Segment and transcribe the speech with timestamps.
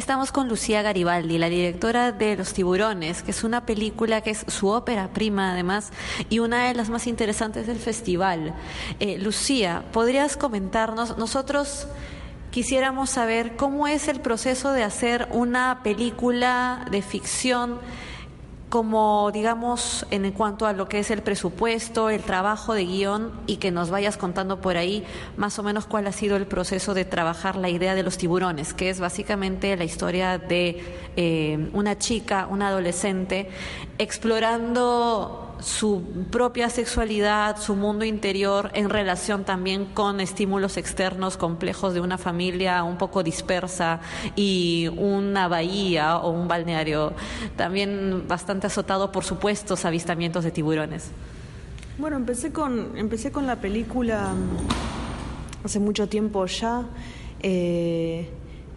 [0.00, 4.46] Estamos con Lucía Garibaldi, la directora de Los Tiburones, que es una película que es
[4.48, 5.90] su ópera prima además
[6.30, 8.54] y una de las más interesantes del festival.
[8.98, 11.18] Eh, Lucía, ¿podrías comentarnos?
[11.18, 11.86] Nosotros
[12.50, 17.78] quisiéramos saber cómo es el proceso de hacer una película de ficción
[18.70, 23.56] como digamos en cuanto a lo que es el presupuesto, el trabajo de guion y
[23.56, 25.04] que nos vayas contando por ahí
[25.36, 28.72] más o menos cuál ha sido el proceso de trabajar la idea de los tiburones,
[28.72, 30.82] que es básicamente la historia de
[31.16, 33.50] eh, una chica, una adolescente,
[33.98, 42.00] explorando su propia sexualidad, su mundo interior en relación también con estímulos externos complejos de
[42.00, 44.00] una familia un poco dispersa
[44.36, 47.12] y una bahía o un balneario
[47.56, 51.10] también bastante azotado por supuestos avistamientos de tiburones.
[51.98, 56.84] Bueno, empecé con, empecé con la película mm, hace mucho tiempo ya.
[57.42, 58.28] Eh,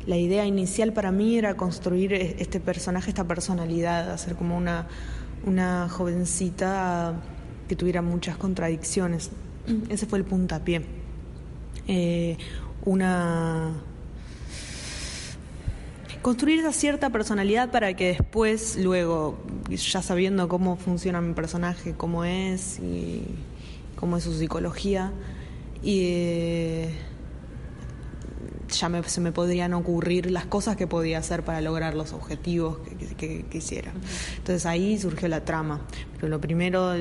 [0.06, 4.88] la idea inicial para mí era construir e-, este personaje, esta personalidad, hacer como una
[5.46, 7.14] una jovencita
[7.68, 9.32] que tuviera muchas contradicciones.
[9.90, 10.86] Ese fue el puntapié.
[11.88, 12.38] Eh,
[12.86, 13.74] una
[16.24, 19.38] construir esa cierta personalidad para que después, luego,
[19.70, 23.26] ya sabiendo cómo funciona mi personaje, cómo es y
[23.98, 25.12] cómo es su psicología,
[25.84, 26.90] y eh,
[28.80, 32.78] ya se me podrían ocurrir las cosas que podía hacer para lograr los objetivos
[33.18, 33.92] que, quisiera.
[34.38, 35.82] Entonces ahí surgió la trama.
[36.16, 36.94] Pero lo primero,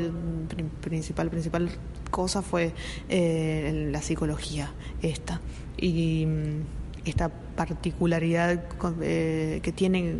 [0.81, 1.71] principal, principal
[2.11, 2.73] cosa fue
[3.09, 4.73] eh, la psicología,
[5.03, 5.41] esta.
[5.77, 8.63] Y mm, esta particularidad
[9.01, 10.17] eh, que tiene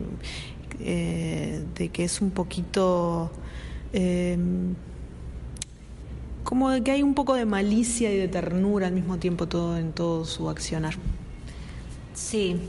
[0.81, 3.31] eh, de que es un poquito
[6.45, 9.93] como que hay un poco de malicia y de ternura al mismo tiempo todo en
[9.93, 10.95] todo su accionar.
[12.15, 12.61] Sí,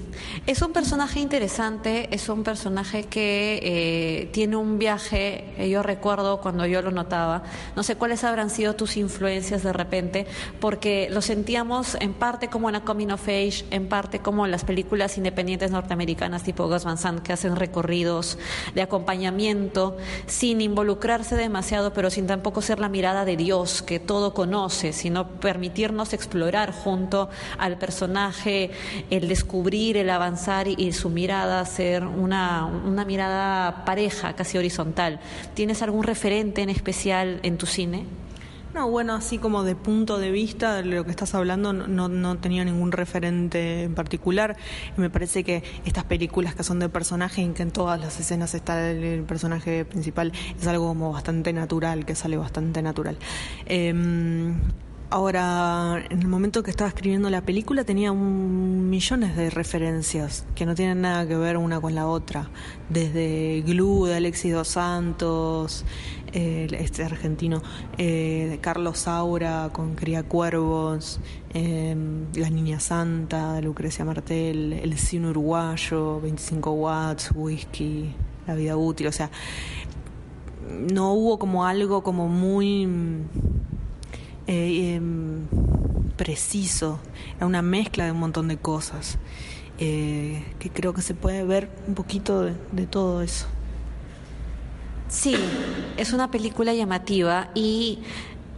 [0.48, 6.40] es un personaje interesante, es un personaje que eh, tiene un viaje, eh, yo recuerdo
[6.40, 7.44] cuando yo lo notaba,
[7.76, 10.28] no sé cuáles habrán sido tus influencias de repente,
[10.62, 15.18] porque lo sentíamos en parte como una coming of age, en parte como las películas
[15.18, 18.38] independientes norteamericanas tipo Gus Van Sant que hacen recorridos
[18.76, 24.34] de acompañamiento sin involucrarse demasiado, pero sin tampoco ser la mirada de Dios que todo
[24.34, 28.72] conoce, sino permitirnos explorar junto al personaje
[29.10, 35.20] el descubrir, el avanzar y, su mirada ser una, una mirada pareja, casi horizontal.
[35.56, 38.06] ¿Tienes algún referente en especial en tu cine?
[38.74, 42.38] No, bueno, así como de punto de vista de lo que estás hablando, no, no
[42.40, 44.58] tenía ningún referente en particular.
[44.98, 48.56] Me parece que estas películas que son de personaje, en que en todas las escenas
[48.56, 53.18] está el, personaje principal, es algo como bastante natural, que sale bastante natural.
[53.68, 54.56] Em,
[55.14, 60.66] Ahora, en el momento que estaba escribiendo la película tenía un, millones de referencias que
[60.66, 62.50] no tienen nada que ver una con la otra.
[62.90, 65.86] Desde Glue de Alexis Dos Santos,
[66.32, 67.62] este argentino,
[68.00, 71.20] eh, Carlos Saura con Cría Cuervos,
[71.54, 78.16] em, La Niña Santa de Lucrecia Martel, El Cine Uruguayo, 25 Watts, Whisky,
[78.48, 79.06] La Vida Útil.
[79.06, 79.30] O sea,
[80.92, 82.88] no hubo como algo como muy
[84.48, 85.48] eh, em,
[86.18, 87.00] preciso,
[87.38, 89.18] era una mezcla de un montón de cosas,
[89.80, 93.48] eh, que creo que se puede ver un poquito de todo eso.
[95.14, 95.36] Sí,
[95.96, 98.00] es una película llamativa y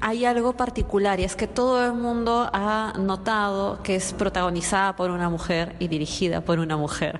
[0.01, 5.09] hay algo particular y es que todo el mundo ha notado que es protagonizada por
[5.09, 7.19] una mujer y dirigida por una mujer.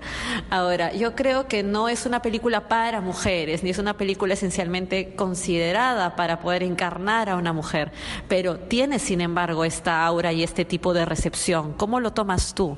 [0.50, 5.16] Ahora, yo creo que no es una película para mujeres, ni es una película esencialmente
[5.16, 7.92] considerada para poder encarnar a una mujer,
[8.28, 11.74] pero tiene, sin embargo, esta aura y este tipo de recepción.
[11.74, 12.78] ¿Cómo lo tomas tú?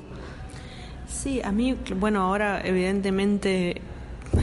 [1.08, 3.82] Sí, a mí, bueno, ahora evidentemente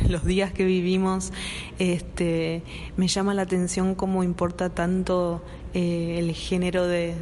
[0.10, 1.32] los días que vivimos,
[1.80, 2.64] este,
[2.98, 5.44] me llama la atención cómo importa tanto
[5.74, 7.16] eh, el género de,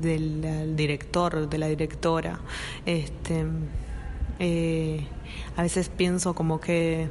[0.00, 2.40] del director, de la directora.
[2.86, 3.44] Este,
[4.38, 5.06] eh,
[5.56, 7.08] a veces pienso como que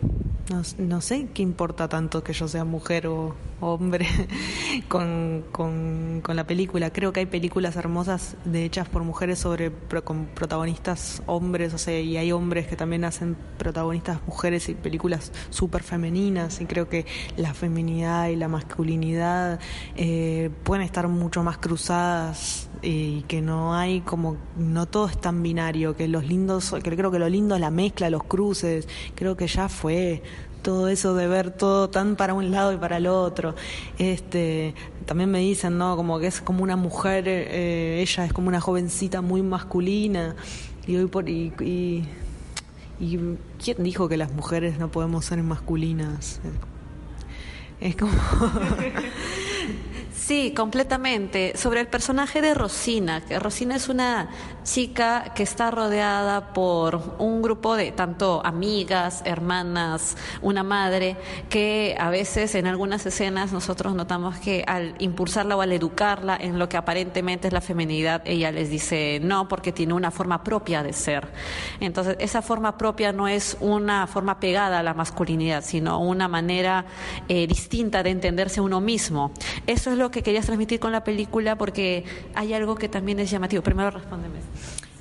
[0.78, 4.06] no, sé qué importa tanto que yo sea mujer o hombre
[4.90, 6.92] con, con, la película.
[6.92, 9.72] Creo que hay películas hermosas de hechas por mujeres sobre
[10.04, 15.32] con protagonistas hombres, o sea, y hay hombres que también hacen protagonistas mujeres y películas
[15.50, 16.60] súper femeninas.
[16.60, 17.06] Y creo que
[17.38, 19.60] la feminidad y la masculinidad
[19.96, 25.42] eh, pueden estar mucho más cruzadas y que no hay como no todo es tan
[25.42, 29.38] binario que los lindos que creo que lo lindo es la mezcla los cruces creo
[29.38, 30.22] que ya fue
[30.64, 33.54] todo eso de ver todo tan para un lado y para el otro.
[34.00, 34.74] Este
[35.06, 38.62] también me dicen no como que es como una mujer eh, ella es como una
[38.62, 40.36] jovencita muy masculina
[40.88, 42.06] y hoy por y, y,
[43.00, 43.20] y
[43.62, 46.40] quién dijo que las mujeres no podemos ser masculinas
[47.82, 48.14] es como
[50.26, 51.58] Sí, completamente.
[51.58, 54.30] Sobre el personaje de Rosina, que Rosina es una
[54.64, 61.18] chica que está rodeada por un grupo de tanto amigas, hermanas, una madre,
[61.50, 66.58] que a veces en algunas escenas nosotros notamos que al impulsarla o al educarla en
[66.58, 70.84] lo que aparentemente es la feminidad, ella les dice no porque tiene una forma propia
[70.84, 71.28] de ser.
[71.82, 76.86] Entonces, esa forma propia no es una forma pegada a la masculinidad, sino una manera
[77.28, 79.34] eh, distinta de entenderse uno mismo.
[79.68, 82.06] Eso es lo que querías transmitir con la película porque
[82.36, 83.62] hay algo que también es llamativo.
[83.62, 84.40] Primero respóndeme.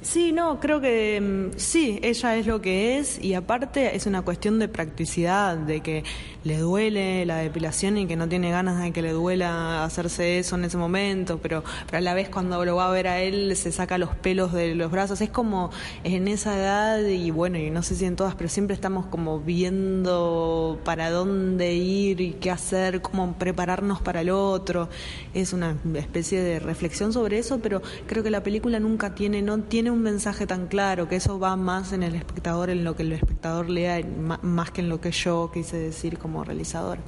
[0.03, 4.23] Sí, no, creo que mm, sí, ella es lo que es y aparte es una
[4.23, 6.03] cuestión de practicidad, de que
[6.43, 10.57] le duele la depilación y que no tiene ganas de que le duela hacerse eso
[10.57, 13.55] en ese momento, pero, pero a la vez cuando lo va a ver a él
[13.55, 15.71] se saca los pelos de los brazos, es como
[16.03, 19.39] en esa edad y bueno, y no sé si en todas, pero siempre estamos como
[19.39, 24.89] viendo para dónde ir y qué hacer, cómo prepararnos para el otro,
[25.33, 29.61] es una especie de reflexión sobre eso, pero creo que la película nunca tiene, no
[29.61, 33.03] tiene un mensaje tan claro, que eso va más en el espectador, en lo que
[33.03, 34.01] el espectador lea,
[34.43, 36.99] más que en lo que yo quise decir como realizador.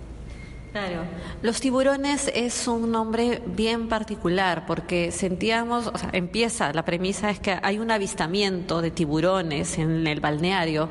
[0.72, 1.02] Claro,
[1.40, 7.38] Los Tiburones es un nombre bien particular porque sentíamos, o sea, empieza, la premisa es
[7.38, 10.88] que hay un avistamiento de tiburones en el balneario,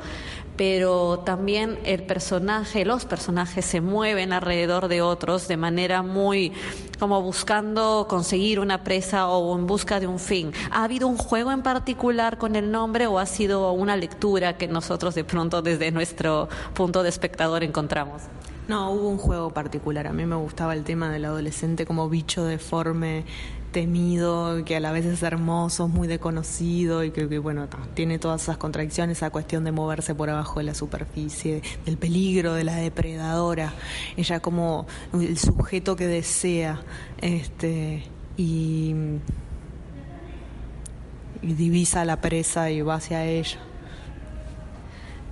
[0.56, 6.54] pero también el personaje, los personajes se mueven alrededor de otros de manera muy
[7.00, 10.52] como buscando conseguir una presa o en busca de un fin.
[10.72, 14.68] ¿Ha habido un juego en particular con el nombre o ha sido una lectura que
[14.68, 18.22] nosotros de pronto desde nuestro punto de espectador encontramos?
[18.68, 20.08] No, hubo un juego particular.
[20.08, 23.26] A mí me gustaba el tema del adolescente como bicho deforme
[23.74, 28.56] temido, que a la vez es hermoso, muy desconocido y que, bueno, tiene todas esas
[28.56, 33.74] contradicciones, esa cuestión de moverse por abajo de la superficie, del peligro, de la depredadora,
[34.16, 36.82] ella como el sujeto que desea,
[37.20, 38.04] este,
[38.38, 38.96] y,
[41.42, 43.60] y divisa la presa y va hacia ella.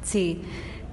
[0.04, 0.42] Sí.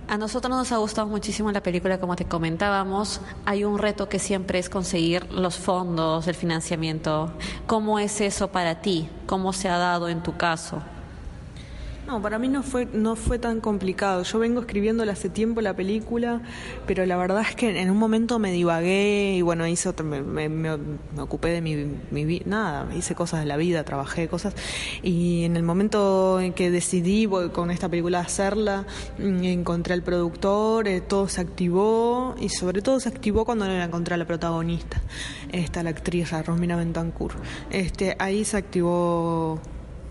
[0.09, 3.21] A nosotros nos ha gustado muchísimo la película, como te comentábamos.
[3.45, 7.31] Hay un reto que siempre es conseguir los fondos, el financiamiento.
[7.67, 9.11] ¿Cómo es eso para ti?
[9.27, 10.83] ¿Cómo se ha dado en tu caso?
[12.09, 14.23] No, para mí no fue, no fue tan complicado.
[14.23, 16.41] Yo vengo escribiéndola hace tiempo la película,
[16.87, 20.71] pero la verdad es que en un momento me divagué y bueno, hice me, me,
[21.19, 21.77] ocupé de mi,
[22.11, 24.55] mi nada, hice cosas de la vida, trabajé cosas.
[25.03, 28.87] Y en el momento en que decidí con esta película hacerla,
[29.19, 33.85] mm, encontré al productor, eh, todo se activó y sobre todo se activó cuando la
[33.85, 34.99] encontré a la protagonista,
[35.53, 37.33] esta la actriz, Romina Bentancur.
[37.71, 39.61] Este, ahí se activó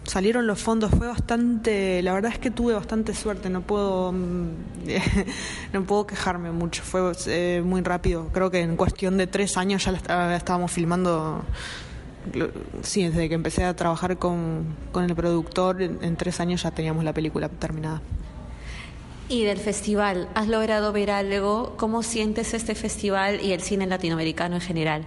[0.07, 4.49] salieron los fondos, fue bastante, la verdad es que tuve bastante suerte, no puedo, mm,
[5.73, 9.85] no puedo quejarme mucho, fue eh, muy rápido, creo que en cuestión de tres años
[9.85, 11.43] ya estábamos filmando,
[12.81, 17.13] sí, desde que empecé a trabajar con, el productor, en tres años ya teníamos la
[17.13, 18.01] película terminada.
[19.29, 21.75] Y del festival, ¿has logrado ver algo?
[21.75, 25.05] ¿Cómo sientes este festival y el cine latinoamericano en general?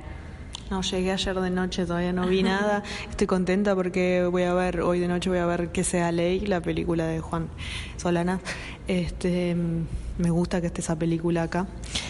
[0.71, 2.85] No, llegué ayer de noche, todavía no vi nada.
[3.11, 6.41] Estoy contenta porque voy a ver, hoy de noche voy a ver Que sea ley,
[6.41, 7.49] la película de Juan
[7.97, 8.41] Solana.
[8.87, 9.57] Este,
[10.19, 11.67] me gusta que esté esa película acá.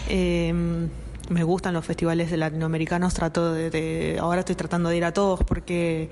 [0.07, 0.89] Em,
[1.29, 6.09] me gustan los festivales latinoamericanos, trato de, ahora estoy tratando de ir a todos porque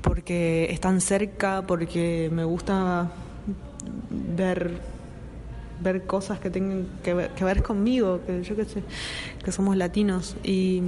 [0.00, 3.10] porque están cerca, porque me gusta
[4.10, 4.80] ver
[5.80, 8.82] ver cosas que tengan que ver, que ver conmigo, que yo que sé,
[9.44, 10.82] que somos latinos y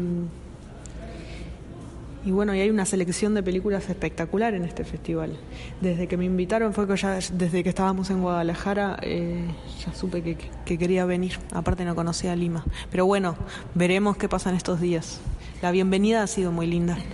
[2.26, 5.38] y bueno, y hay una selección de películas espectacular en este festival.
[5.80, 9.46] Desde que me invitaron fue que ya, desde que estábamos en Guadalajara, eh,
[9.84, 11.38] ya supe que, que, quería venir.
[11.52, 12.64] Aparte no conocía Lima.
[12.90, 13.36] Pero bueno,
[13.74, 15.20] veremos qué pasa en estos días.
[15.62, 16.98] La bienvenida ha sido muy linda.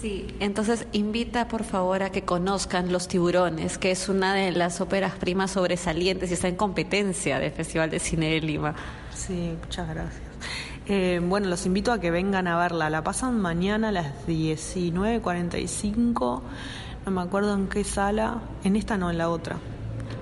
[0.00, 4.82] Sí, entonces invita por favor a que conozcan Los Tiburones, que es una de las
[4.82, 8.74] óperas primas sobresalientes y está en competencia del Festival de Cine de Lima.
[9.14, 10.33] Sí, muchas gracias.
[10.86, 12.90] Eh, bueno, los invito a que vengan a verla.
[12.90, 16.42] La pasan mañana a las 19.45.
[17.06, 18.42] No me acuerdo en qué sala.
[18.64, 19.56] En esta no, en la otra.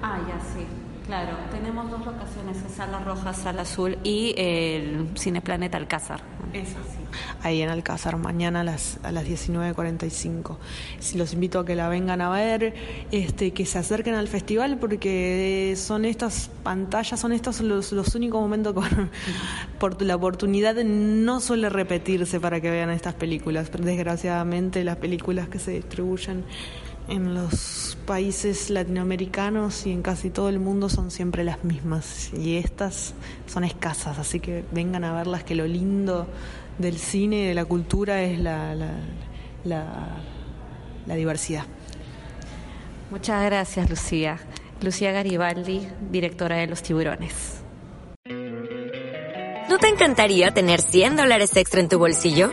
[0.03, 0.67] Ah, ya sí.
[1.07, 6.21] Claro, tenemos dos locaciones, Sala Roja, Sala Azul y el Cineplaneta Alcázar.
[6.53, 6.99] Eso sí.
[7.43, 10.59] Ahí en Alcázar, mañana a las, a las 19.45.
[11.01, 12.75] Si los invito a que la vengan a ver,
[13.11, 18.41] este, que se acerquen al festival porque son estas pantallas, son estos los, los únicos
[18.41, 19.11] momentos con
[19.81, 23.71] por la oportunidad no suele repetirse para que vean estas películas.
[23.71, 26.45] Pero desgraciadamente las películas que se distribuyen
[27.13, 32.57] en los países latinoamericanos y en casi todo el mundo son siempre las mismas y
[32.57, 33.13] estas
[33.47, 36.27] son escasas, así que vengan a verlas que lo lindo
[36.79, 38.95] del cine y de la cultura es la, la,
[41.07, 41.65] la, diversidad.
[43.11, 44.39] Muchas gracias, Lucía.
[44.81, 47.61] Lucía Garibaldi, directora de Los Tiburones.
[49.69, 52.53] ¿No te encantaría tener 100 dólares extra en tu bolsillo?